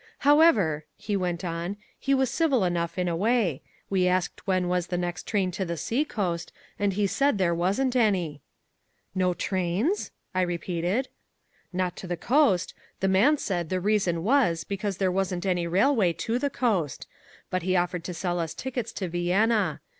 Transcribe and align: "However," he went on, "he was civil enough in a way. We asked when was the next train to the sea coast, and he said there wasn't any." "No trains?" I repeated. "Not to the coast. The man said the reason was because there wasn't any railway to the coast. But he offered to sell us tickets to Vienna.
"However," 0.25 0.83
he 0.97 1.15
went 1.15 1.45
on, 1.45 1.77
"he 1.99 2.15
was 2.15 2.31
civil 2.31 2.63
enough 2.63 2.97
in 2.97 3.07
a 3.07 3.15
way. 3.15 3.61
We 3.87 4.07
asked 4.07 4.47
when 4.47 4.67
was 4.67 4.87
the 4.87 4.97
next 4.97 5.27
train 5.27 5.51
to 5.51 5.63
the 5.63 5.77
sea 5.77 6.05
coast, 6.05 6.51
and 6.79 6.93
he 6.93 7.05
said 7.05 7.37
there 7.37 7.53
wasn't 7.53 7.95
any." 7.95 8.41
"No 9.13 9.35
trains?" 9.35 10.09
I 10.33 10.41
repeated. 10.41 11.07
"Not 11.71 11.95
to 11.97 12.07
the 12.07 12.17
coast. 12.17 12.73
The 12.99 13.07
man 13.09 13.37
said 13.37 13.69
the 13.69 13.79
reason 13.79 14.23
was 14.23 14.63
because 14.63 14.97
there 14.97 15.11
wasn't 15.11 15.45
any 15.45 15.67
railway 15.67 16.13
to 16.13 16.39
the 16.39 16.49
coast. 16.49 17.05
But 17.51 17.61
he 17.61 17.75
offered 17.75 18.03
to 18.05 18.13
sell 18.15 18.39
us 18.39 18.55
tickets 18.55 18.91
to 18.93 19.07
Vienna. 19.07 19.81